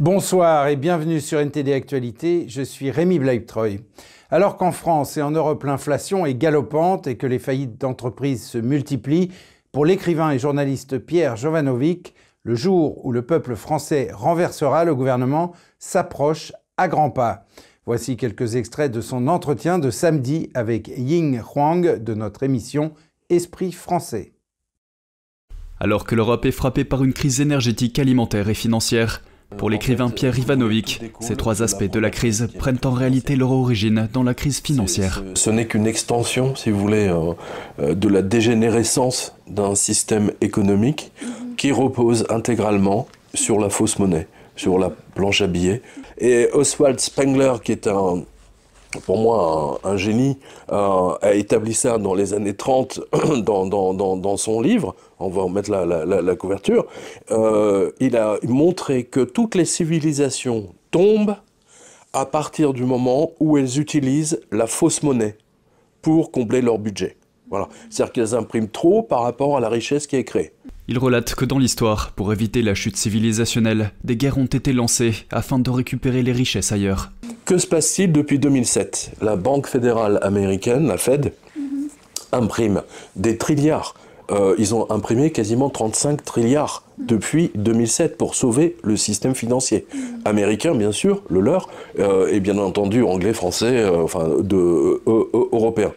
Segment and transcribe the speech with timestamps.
[0.00, 3.80] Bonsoir et bienvenue sur NTD Actualité, je suis Rémi Bleibtreuil.
[4.30, 8.56] Alors qu'en France et en Europe l'inflation est galopante et que les faillites d'entreprises se
[8.56, 9.30] multiplient,
[9.72, 15.52] pour l'écrivain et journaliste Pierre Jovanovic, le jour où le peuple français renversera le gouvernement
[15.78, 17.44] s'approche à grands pas.
[17.84, 22.94] Voici quelques extraits de son entretien de samedi avec Ying Huang de notre émission
[23.28, 24.32] Esprit français.
[25.78, 29.20] Alors que l'Europe est frappée par une crise énergétique, alimentaire et financière,
[29.56, 34.08] pour l'écrivain Pierre Ivanovic, ces trois aspects de la crise prennent en réalité leur origine
[34.12, 35.22] dans la crise financière.
[35.34, 37.32] Ce n'est qu'une extension, si vous voulez, euh,
[37.80, 41.12] euh, de la dégénérescence d'un système économique
[41.56, 45.82] qui repose intégralement sur la fausse monnaie, sur la planche à billets.
[46.18, 48.22] Et Oswald Spengler, qui est un,
[49.04, 50.38] pour moi un, génie,
[50.72, 53.00] euh, a établi ça dans les années 30
[53.44, 56.86] dans, dans, dans, son livre, on va en mettre la, la, la couverture,
[57.30, 61.36] euh, il a montré que toutes les civilisations tombent
[62.12, 65.36] à partir du moment où elles utilisent la fausse monnaie
[66.02, 67.16] pour combler leur budget.
[67.50, 67.68] Voilà.
[67.88, 70.52] C'est-à-dire qu'elles impriment trop par rapport à la richesse qui est créée.
[70.88, 75.14] Il relate que dans l'histoire, pour éviter la chute civilisationnelle, des guerres ont été lancées
[75.30, 77.12] afin de récupérer les richesses ailleurs.
[77.44, 81.32] Que se passe-t-il depuis 2007 La Banque fédérale américaine, la Fed,
[82.32, 82.82] imprime
[83.16, 83.94] des trilliards.
[84.30, 89.86] Euh, ils ont imprimé quasiment 35 trilliards depuis 2007 pour sauver le système financier
[90.24, 94.28] américain, bien sûr, le leur, euh, et bien entendu anglais, français, euh, enfin
[95.52, 95.92] européen.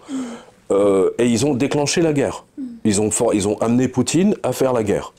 [1.20, 2.46] et ils ont déclenché la guerre.
[2.84, 5.14] Ils ont, ils ont amené Poutine à faire la guerre.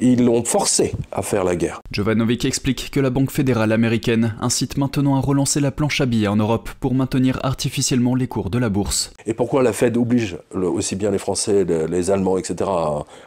[0.00, 1.80] Ils l'ont forcé à faire la guerre.
[1.92, 6.28] Jovanovic explique que la Banque fédérale américaine incite maintenant à relancer la planche à billets
[6.28, 9.12] en Europe pour maintenir artificiellement les cours de la bourse.
[9.26, 12.70] Et pourquoi la Fed oblige aussi bien les Français, les, Allemands, etc.,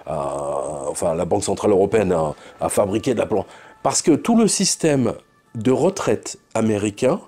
[0.05, 2.15] enfin la Banque centrale européenne
[2.59, 3.45] à, fabriquer de la planche?
[3.83, 5.13] Parce que tout le système
[5.55, 7.19] de retraite américain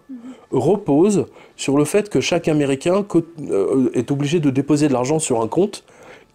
[0.51, 1.25] repose
[1.55, 3.05] sur le fait que chaque Américain
[3.49, 5.83] euh, est obligé de déposer de l'argent sur un compte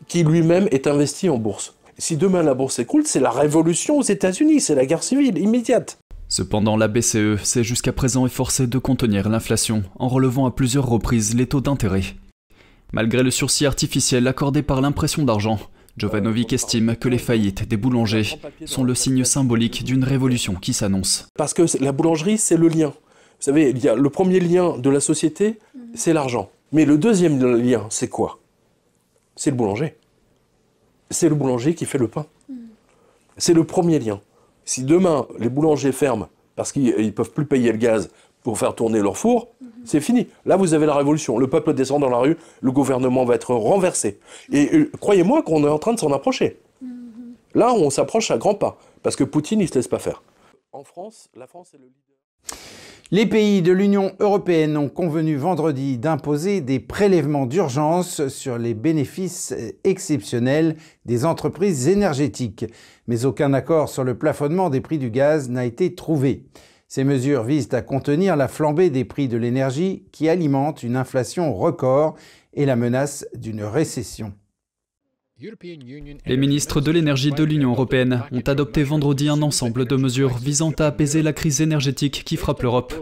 [0.09, 1.75] qui lui-même est investi en bourse.
[1.99, 5.99] Si demain la bourse s'écroule, c'est la révolution aux États-Unis, c'est la guerre civile immédiate.
[6.29, 11.35] Cependant, la BCE s'est jusqu'à présent efforcée de contenir l'inflation en relevant à plusieurs reprises
[11.35, 12.05] les taux d'intérêt.
[12.93, 15.59] Malgré le sursis artificiel accordé par l'impression d'argent,
[15.99, 21.29] Jovanovic estime que les faillites des boulangers sont le signe symbolique d'une révolution qui s'annonce.
[21.37, 22.89] Parce que la boulangerie, c'est le lien.
[22.89, 25.59] Vous savez, il y a le premier lien de la société,
[25.95, 26.51] c'est l'argent.
[26.73, 28.39] Mais le deuxième lien, c'est quoi?
[29.37, 29.97] C'est le boulanger
[31.13, 32.27] c'est le boulanger qui fait le pain.
[33.37, 34.21] C'est le premier lien.
[34.65, 38.11] Si demain les boulangers ferment parce qu'ils ne peuvent plus payer le gaz
[38.43, 39.49] pour faire tourner leur four,
[39.85, 40.29] c'est fini.
[40.45, 41.39] Là, vous avez la révolution.
[41.39, 44.19] Le peuple descend dans la rue, le gouvernement va être renversé.
[44.53, 46.59] Et euh, croyez-moi qu'on est en train de s'en approcher.
[47.55, 50.23] Là, on s'approche à grands pas, parce que Poutine, il ne se laisse pas faire.
[50.73, 52.17] En France, la France est le leader.
[53.11, 59.55] Les pays de l'Union européenne ont convenu vendredi d'imposer des prélèvements d'urgence sur les bénéfices
[59.85, 62.65] exceptionnels des entreprises énergétiques.
[63.07, 66.45] Mais aucun accord sur le plafonnement des prix du gaz n'a été trouvé.
[66.89, 71.55] Ces mesures visent à contenir la flambée des prix de l'énergie qui alimente une inflation
[71.55, 72.15] record
[72.55, 74.33] et la menace d'une récession.
[76.27, 80.73] Les ministres de l'énergie de l'Union européenne ont adopté vendredi un ensemble de mesures visant
[80.79, 82.95] à apaiser la crise énergétique qui frappe l'Europe.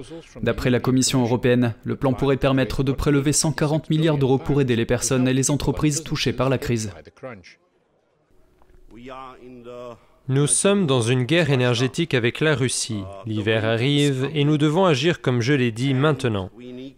[0.43, 4.77] D'après la Commission européenne, le plan pourrait permettre de prélever 140 milliards d'euros pour aider
[4.77, 6.93] les personnes et les entreprises touchées par la crise.
[10.29, 13.03] Nous sommes dans une guerre énergétique avec la Russie.
[13.27, 16.51] L'hiver arrive et nous devons agir comme je l'ai dit maintenant.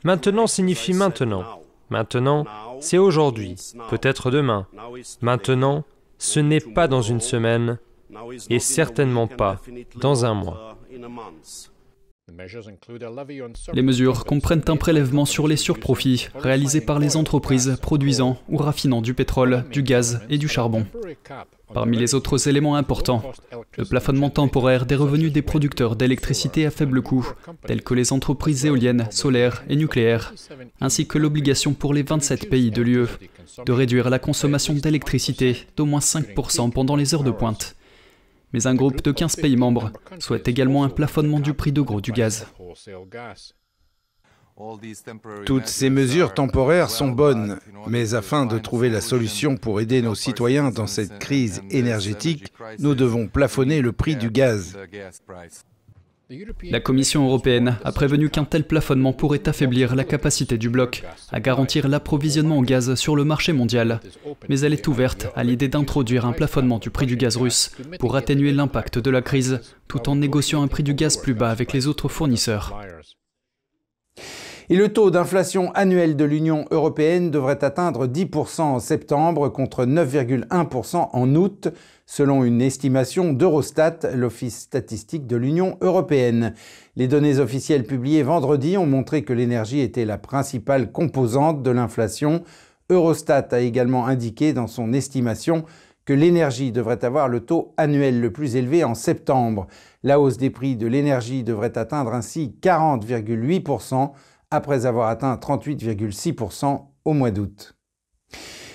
[0.04, 1.44] Maintenant signifie maintenant.
[1.90, 2.46] Maintenant,
[2.82, 3.56] c'est aujourd'hui,
[3.88, 4.66] peut-être demain.
[5.20, 5.84] Maintenant,
[6.18, 7.78] ce n'est pas dans une semaine
[8.50, 9.60] et certainement pas
[9.96, 10.76] dans un mois.
[13.74, 19.02] Les mesures comprennent un prélèvement sur les surprofits réalisés par les entreprises produisant ou raffinant
[19.02, 20.86] du pétrole, du gaz et du charbon.
[21.74, 23.22] Parmi les autres éléments importants,
[23.78, 27.32] le plafonnement temporaire des revenus des producteurs d'électricité à faible coût,
[27.66, 30.34] tels que les entreprises éoliennes, solaires et nucléaires,
[30.80, 33.06] ainsi que l'obligation pour les 27 pays de l'UE
[33.64, 37.76] de réduire la consommation d'électricité d'au moins 5% pendant les heures de pointe.
[38.52, 42.00] Mais un groupe de 15 pays membres souhaite également un plafonnement du prix de gros
[42.00, 42.46] du gaz.
[45.46, 50.14] Toutes ces mesures temporaires sont bonnes, mais afin de trouver la solution pour aider nos
[50.14, 54.76] citoyens dans cette crise énergétique, nous devons plafonner le prix du gaz.
[56.70, 61.40] La Commission européenne a prévenu qu'un tel plafonnement pourrait affaiblir la capacité du bloc à
[61.40, 64.00] garantir l'approvisionnement en gaz sur le marché mondial.
[64.48, 68.16] Mais elle est ouverte à l'idée d'introduire un plafonnement du prix du gaz russe pour
[68.16, 71.72] atténuer l'impact de la crise tout en négociant un prix du gaz plus bas avec
[71.72, 72.78] les autres fournisseurs.
[74.72, 81.10] Et le taux d'inflation annuel de l'Union européenne devrait atteindre 10% en septembre contre 9,1%
[81.12, 81.68] en août,
[82.06, 86.54] selon une estimation d'Eurostat, l'Office statistique de l'Union européenne.
[86.96, 92.42] Les données officielles publiées vendredi ont montré que l'énergie était la principale composante de l'inflation.
[92.88, 95.66] Eurostat a également indiqué dans son estimation
[96.06, 99.66] que l'énergie devrait avoir le taux annuel le plus élevé en septembre.
[100.02, 104.12] La hausse des prix de l'énergie devrait atteindre ainsi 40,8%
[104.52, 107.74] après avoir atteint 38,6% au mois d'août.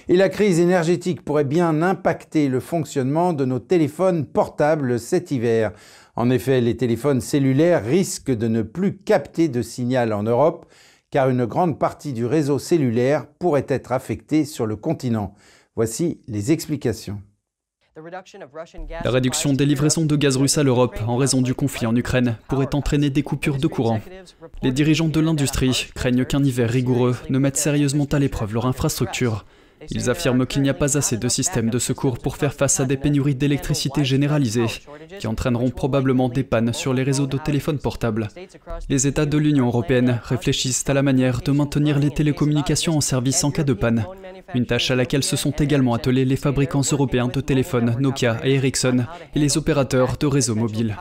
[0.10, 5.74] Et la crise énergétique pourrait bien impacter le fonctionnement de nos téléphones portables cet hiver.
[6.16, 10.66] En effet, les téléphones cellulaires risquent de ne plus capter de signal en Europe,
[11.12, 15.36] car une grande partie du réseau cellulaire pourrait être affectée sur le continent.
[15.76, 17.22] Voici les explications.
[19.04, 22.38] La réduction des livraisons de gaz russe à l'Europe en raison du conflit en Ukraine
[22.48, 24.00] pourrait entraîner des coupures de courant.
[24.62, 29.46] Les dirigeants de l'industrie craignent qu'un hiver rigoureux ne mette sérieusement à l'épreuve leur infrastructure.
[29.90, 32.86] Ils affirment qu'il n'y a pas assez de systèmes de secours pour faire face à
[32.86, 34.66] des pénuries d'électricité généralisées,
[35.20, 38.28] qui entraîneront probablement des pannes sur les réseaux de téléphones portables.
[38.90, 43.44] Les États de l'Union européenne réfléchissent à la manière de maintenir les télécommunications en service
[43.44, 44.06] en cas de panne,
[44.54, 48.56] une tâche à laquelle se sont également attelés les fabricants européens de téléphones Nokia et
[48.56, 50.96] Ericsson et les opérateurs de réseaux mobiles.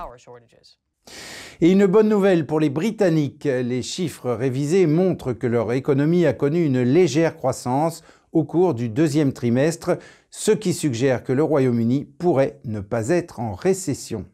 [1.60, 6.34] Et une bonne nouvelle pour les Britanniques, les chiffres révisés montrent que leur économie a
[6.34, 8.02] connu une légère croissance
[8.36, 9.98] au cours du deuxième trimestre,
[10.30, 14.26] ce qui suggère que le Royaume-Uni pourrait ne pas être en récession.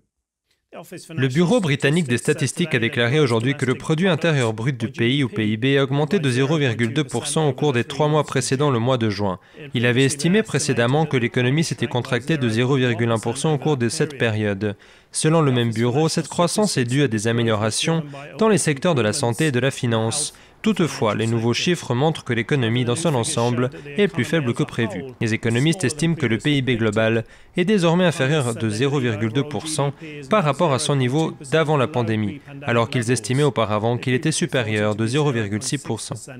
[1.15, 5.23] Le Bureau britannique des statistiques a déclaré aujourd'hui que le produit intérieur brut du pays,
[5.23, 9.11] ou PIB, a augmenté de 0,2% au cours des trois mois précédant le mois de
[9.11, 9.39] juin.
[9.75, 14.75] Il avait estimé précédemment que l'économie s'était contractée de 0,1% au cours de cette période.
[15.13, 18.03] Selon le même bureau, cette croissance est due à des améliorations
[18.39, 20.33] dans les secteurs de la santé et de la finance.
[20.63, 25.03] Toutefois, les nouveaux chiffres montrent que l'économie dans son ensemble est plus faible que prévu.
[25.21, 27.25] Les économistes estiment que le PIB global
[27.57, 33.11] est désormais inférieur de 0,2% par rapport à son niveau d'avant la pandémie, alors qu'ils
[33.11, 36.39] estimaient auparavant qu'il était supérieur de 0,6%.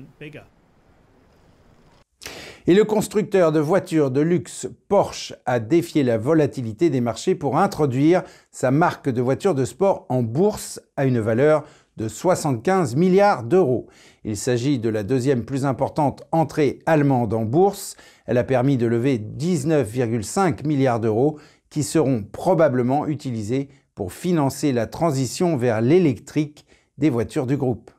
[2.65, 7.57] Et le constructeur de voitures de luxe Porsche a défié la volatilité des marchés pour
[7.57, 11.65] introduire sa marque de voitures de sport en bourse à une valeur
[12.07, 13.87] 75 milliards d'euros.
[14.23, 17.95] Il s'agit de la deuxième plus importante entrée allemande en bourse.
[18.25, 24.87] Elle a permis de lever 19,5 milliards d'euros qui seront probablement utilisés pour financer la
[24.87, 26.65] transition vers l'électrique
[26.97, 27.91] des voitures du groupe.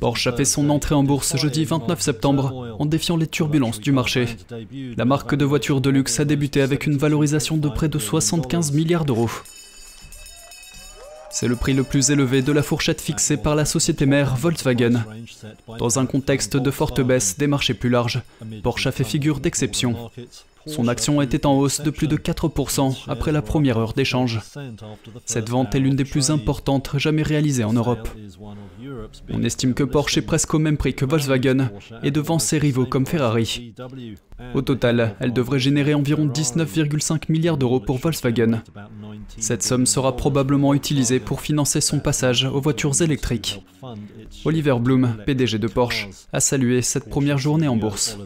[0.00, 3.92] Porsche a fait son entrée en bourse jeudi 29 septembre en défiant les turbulences du
[3.92, 4.26] marché.
[4.96, 8.72] La marque de voitures de luxe a débuté avec une valorisation de près de 75
[8.72, 9.30] milliards d'euros.
[11.32, 15.04] C'est le prix le plus élevé de la fourchette fixée par la société mère Volkswagen.
[15.78, 18.22] Dans un contexte de forte baisse des marchés plus larges,
[18.62, 20.10] Porsche a fait figure d'exception.
[20.66, 24.40] Son action était en hausse de plus de 4% après la première heure d'échange.
[25.24, 28.08] Cette vente est l'une des plus importantes jamais réalisées en Europe.
[29.30, 31.70] On estime que Porsche est presque au même prix que Volkswagen
[32.02, 33.74] et devant ses rivaux comme Ferrari.
[34.54, 38.62] Au total, elle devrait générer environ 19,5 milliards d'euros pour Volkswagen.
[39.38, 43.64] Cette somme sera probablement utilisée pour financer son passage aux voitures électriques.
[44.44, 48.18] Oliver Bloom, PDG de Porsche, a salué cette première journée en bourse.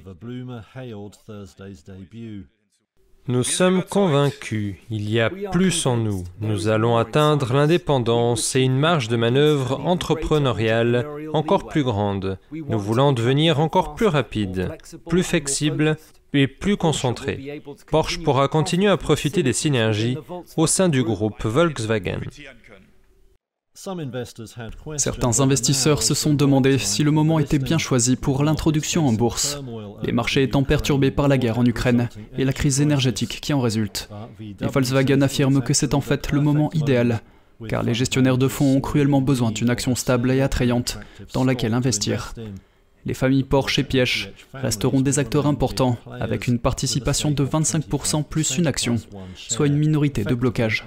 [3.29, 6.23] Nous sommes convaincus, il y a plus en nous.
[6.41, 12.39] Nous allons atteindre l'indépendance et une marge de manœuvre entrepreneuriale encore plus grande.
[12.53, 14.77] Nous voulons devenir encore plus rapide,
[15.09, 15.97] plus flexible
[16.33, 17.63] et plus concentré.
[17.91, 20.19] Porsche pourra continuer à profiter des synergies
[20.57, 22.21] au sein du groupe Volkswagen.
[24.97, 29.61] Certains investisseurs se sont demandé si le moment était bien choisi pour l'introduction en bourse,
[30.03, 33.61] les marchés étant perturbés par la guerre en Ukraine et la crise énergétique qui en
[33.61, 34.09] résulte.
[34.41, 37.21] Et Volkswagen affirme que c'est en fait le moment idéal,
[37.69, 40.99] car les gestionnaires de fonds ont cruellement besoin d'une action stable et attrayante
[41.35, 42.33] dans laquelle investir.
[43.05, 48.57] Les familles Porsche et Piège resteront des acteurs importants, avec une participation de 25% plus
[48.57, 48.97] une action,
[49.35, 50.87] soit une minorité de blocage.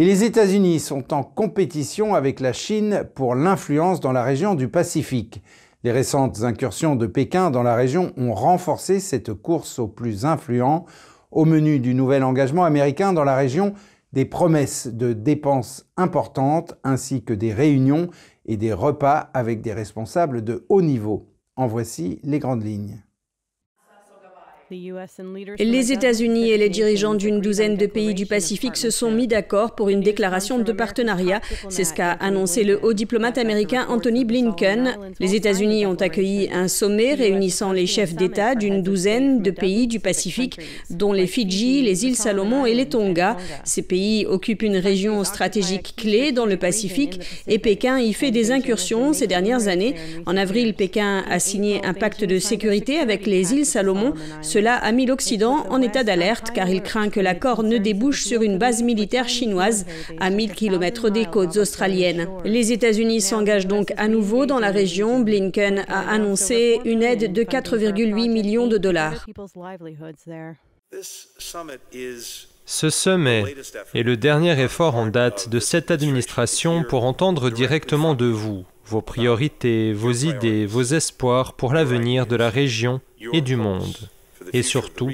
[0.00, 4.66] Et les États-Unis sont en compétition avec la Chine pour l'influence dans la région du
[4.66, 5.42] Pacifique.
[5.84, 10.86] Les récentes incursions de Pékin dans la région ont renforcé cette course aux plus influents.
[11.30, 13.74] Au menu du nouvel engagement américain dans la région,
[14.14, 18.08] des promesses de dépenses importantes ainsi que des réunions
[18.46, 21.28] et des repas avec des responsables de haut niveau.
[21.56, 23.02] En voici les grandes lignes.
[24.70, 29.74] Les États-Unis et les dirigeants d'une douzaine de pays du Pacifique se sont mis d'accord
[29.74, 31.40] pour une déclaration de partenariat.
[31.68, 34.96] C'est ce qu'a annoncé le haut diplomate américain Anthony Blinken.
[35.18, 39.98] Les États-Unis ont accueilli un sommet réunissant les chefs d'État d'une douzaine de pays du
[39.98, 43.36] Pacifique, dont les Fidji, les îles Salomon et les Tonga.
[43.64, 48.52] Ces pays occupent une région stratégique clé dans le Pacifique et Pékin y fait des
[48.52, 49.96] incursions ces dernières années.
[50.26, 54.14] En avril, Pékin a signé un pacte de sécurité avec les îles Salomon.
[54.60, 58.42] Cela a mis l'Occident en état d'alerte car il craint que l'accord ne débouche sur
[58.42, 59.86] une base militaire chinoise
[60.20, 62.28] à 1000 km des côtes australiennes.
[62.44, 65.20] Les États-Unis s'engagent donc à nouveau dans la région.
[65.20, 69.24] Blinken a annoncé une aide de 4,8 millions de dollars.
[72.66, 73.44] Ce sommet
[73.94, 79.00] est le dernier effort en date de cette administration pour entendre directement de vous vos
[79.00, 83.00] priorités, vos idées, vos espoirs pour l'avenir de la région
[83.32, 84.10] et du monde
[84.52, 85.10] et surtout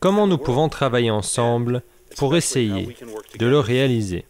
[0.00, 1.82] comment nous pouvons travailler ensemble
[2.16, 2.96] pour essayer
[3.38, 4.24] de le réaliser.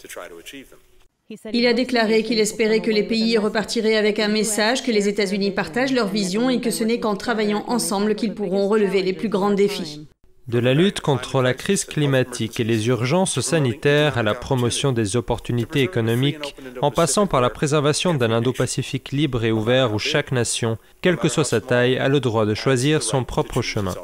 [1.53, 5.51] Il a déclaré qu'il espérait que les pays repartiraient avec un message, que les États-Unis
[5.51, 9.29] partagent leur vision et que ce n'est qu'en travaillant ensemble qu'ils pourront relever les plus
[9.29, 10.07] grands défis.
[10.49, 15.15] De la lutte contre la crise climatique et les urgences sanitaires à la promotion des
[15.15, 20.79] opportunités économiques, en passant par la préservation d'un Indo-Pacifique libre et ouvert où chaque nation,
[21.03, 23.95] quelle que soit sa taille, a le droit de choisir son propre chemin.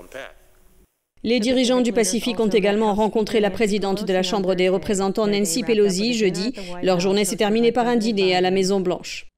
[1.22, 5.62] Les dirigeants du Pacifique ont également rencontré la présidente de la Chambre des représentants Nancy
[5.62, 6.52] Pelosi jeudi.
[6.82, 9.28] Leur journée s'est terminée par un dîner à la Maison-Blanche.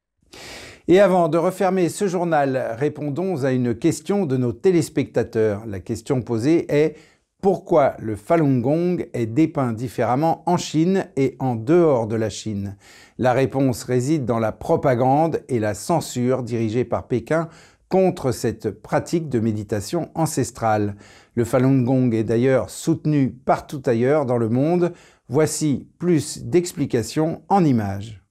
[0.89, 5.67] Et avant de refermer ce journal, répondons à une question de nos téléspectateurs.
[5.67, 6.95] La question posée est
[7.43, 12.77] pourquoi le Falun Gong est dépeint différemment en Chine et en dehors de la Chine?
[13.19, 17.49] La réponse réside dans la propagande et la censure dirigée par Pékin
[17.89, 20.95] contre cette pratique de méditation ancestrale.
[21.35, 24.93] Le Falun Gong est d'ailleurs soutenu partout ailleurs dans le monde.
[25.29, 28.26] Voici plus d'explications en images.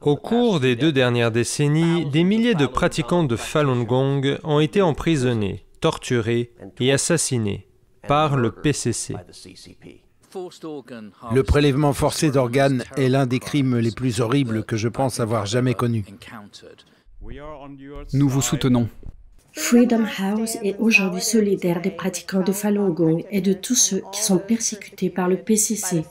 [0.00, 4.82] Au cours des deux dernières décennies, des milliers de pratiquants de Falun Gong ont été
[4.82, 7.66] emprisonnés, torturés et assassinés
[8.06, 9.14] par le PCC.
[11.32, 15.46] Le prélèvement forcé d'organes est l'un des crimes les plus horribles que je pense avoir
[15.46, 16.04] jamais connus.
[18.12, 18.88] Nous vous soutenons.
[19.52, 24.22] Freedom House est aujourd'hui solidaire des pratiquants de Falun Gong et de tous ceux qui
[24.22, 26.04] sont persécutés par le PCC.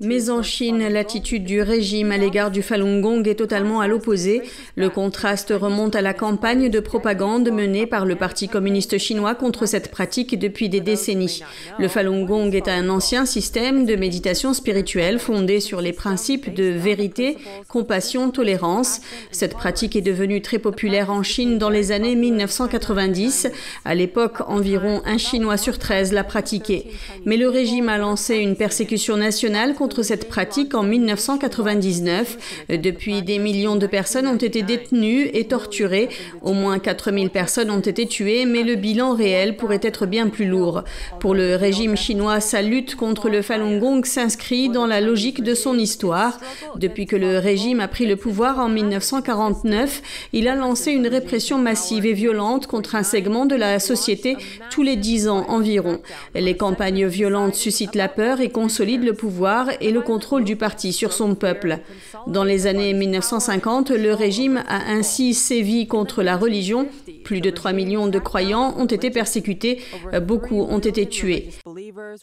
[0.00, 4.42] Mais en Chine, l'attitude du régime à l'égard du Falun Gong est totalement à l'opposé.
[4.74, 9.66] Le contraste remonte à la campagne de propagande menée par le Parti communiste chinois contre
[9.66, 11.42] cette pratique depuis des décennies.
[11.78, 16.64] Le Falun Gong est un ancien système de méditation spirituelle fondé sur les principes de
[16.64, 17.36] vérité,
[17.68, 19.00] compassion, tolérance.
[19.30, 23.48] Cette pratique est devenue très populaire en Chine dans les années 1990.
[23.84, 26.90] À l'époque, environ un Chinois sur 13 l'a pratiqué.
[27.26, 32.64] Mais le régime a lancé une persécution nationale contre cette pratique en 1999.
[32.68, 36.08] Depuis, des millions de personnes ont été détenues et torturées.
[36.42, 40.46] Au moins 4000 personnes ont été tuées, mais le bilan réel pourrait être bien plus
[40.46, 40.84] lourd.
[41.18, 45.54] Pour le régime chinois, sa lutte contre le Falun Gong s'inscrit dans la logique de
[45.54, 46.38] son histoire.
[46.76, 51.58] Depuis que le régime a pris le pouvoir en 1949, il a lancé une répression
[51.58, 54.36] massive et violente contre un segment de la société
[54.70, 56.00] tous les dix ans environ.
[56.34, 57.56] Les campagnes violentes
[57.94, 61.78] la peur et consolide le pouvoir et le contrôle du parti sur son peuple.
[62.26, 66.86] Dans les années 1950, le régime a ainsi sévi contre la religion.
[67.30, 69.78] Plus de 3 millions de croyants ont été persécutés,
[70.20, 71.50] beaucoup ont été tués.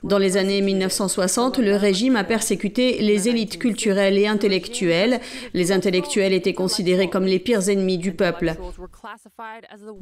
[0.04, 5.22] Dans les années 1960, le régime a persécuté les élites culturelles et intellectuelles.
[5.54, 8.56] Les intellectuels étaient considérés comme les pires ennemis du peuple.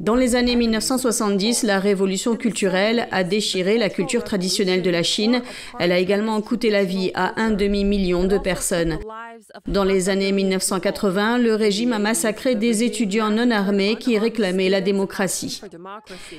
[0.00, 5.40] Dans les années 1970, la révolution culturelle a déchiré la culture traditionnelle de la Chine.
[5.78, 8.98] Elle a également coûté la vie à un demi-million de personnes.
[9.68, 14.80] Dans les années 1980, le régime a massacré des étudiants non armés qui réclamaient la
[14.80, 14.95] démocratie.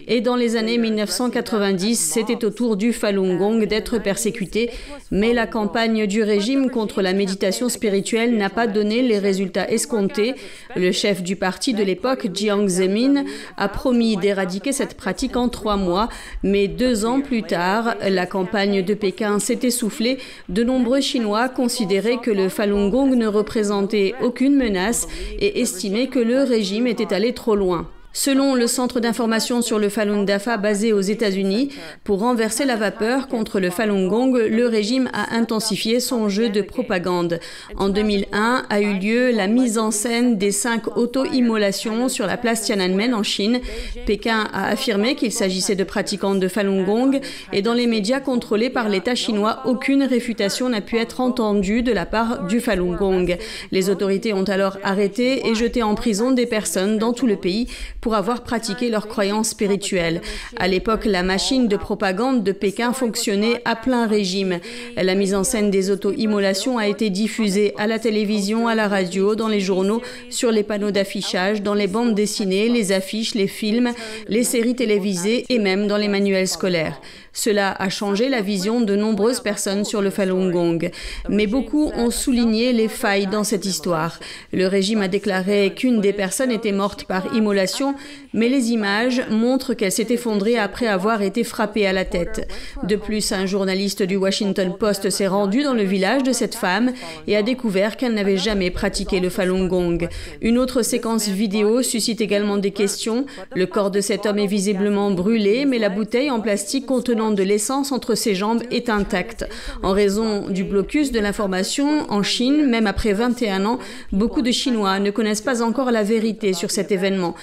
[0.08, 4.72] Et dans les années 1990, c'était au tour du Falun Gong d'être persécuté,
[5.12, 10.36] mais la campagne du régime contre la méditation spirituelle n'a pas donné les résultats escomptés.
[10.76, 13.26] Le chef du parti de l'époque, Jiang Zemin,
[13.58, 16.10] a promis d'éradiquer cette pratique en trois mois,
[16.44, 20.18] mais deux ans plus tard, la campagne de Pékin s'est essoufflée.
[20.50, 25.08] De nombreux Chinois considéraient que le Falun Gong ne représentait aucune menace
[25.40, 27.88] et estimaient que le régime était allé trop loin.
[28.20, 31.70] Selon le Centre d'information sur le Falun Dafa basé aux États-Unis,
[32.04, 36.64] pour renverser la vapeur contre le Falun Gong, le régime a intensifié son jeu de
[36.64, 37.40] propagande.
[37.76, 42.64] En 2001 a eu lieu la mise en scène des cinq auto-immolations sur la place
[42.64, 43.60] Tiananmen en Chine.
[44.08, 47.20] Pékin a affirmé qu'il s'agissait de pratiquants de Falun Gong
[47.54, 51.92] et dans les médias contrôlés par l'État chinois, aucune réfutation n'a pu être entendue de
[51.92, 53.38] la part du Falun Gong.
[53.72, 57.68] Les autorités ont alors arrêté et jeté en prison des personnes dans tout le pays
[58.08, 60.22] pour avoir pratiqué leurs croyances spirituelles.
[60.56, 64.62] À l'époque, la machine de propagande de Pékin fonctionnait à plein régime.
[64.96, 69.36] La mise en scène des auto-immolations a été diffusée à la télévision, à la radio,
[69.36, 73.92] dans les journaux, sur les panneaux d'affichage, dans les bandes dessinées, les affiches, les films,
[74.30, 77.02] les séries télévisées et même dans les manuels scolaires.
[77.38, 80.90] Cela a changé la vision de nombreuses personnes sur le Falun Gong.
[81.30, 84.20] Mais beaucoup ont souligné les failles dans cette histoire.
[84.52, 87.94] Le régime a déclaré qu'une des personnes était morte par immolation,
[88.34, 92.48] mais les images montrent qu'elle s'est effondrée après avoir été frappée à la tête.
[92.84, 96.92] De plus, un journaliste du Washington Post s'est rendu dans le village de cette femme
[97.28, 100.08] et a découvert qu'elle n'avait jamais pratiqué le Falun Gong.
[100.42, 103.26] Une autre séquence vidéo suscite également des questions.
[103.56, 107.44] Le corps de cet homme est visiblement brûlé, mais la bouteille en plastique contenant de
[107.44, 109.46] l'essence entre ses jambes est intacte.
[109.84, 113.80] En raison du blocus de l'information, en Chine, même après 21 ans,
[114.12, 117.36] beaucoup de Chinois ne connaissent pas encore la vérité sur cet événement.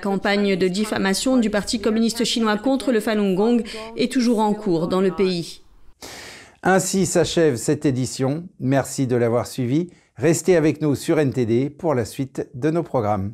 [0.00, 3.62] Campagne de diffamation du Parti communiste chinois contre le Falun Gong
[3.96, 5.62] est toujours en cours dans le pays.
[6.62, 8.48] Ainsi s'achève cette édition.
[8.58, 9.90] Merci de l'avoir suivi.
[10.16, 13.32] Restez avec nous sur NTD pour la suite de nos programmes.